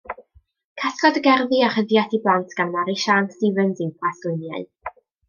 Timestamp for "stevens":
3.37-3.85